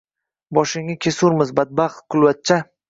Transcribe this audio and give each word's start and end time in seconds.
-Boshingni 0.59 0.97
kesurmiz, 1.07 1.55
badbaxt, 1.61 2.05
qulvachcha! 2.15 2.63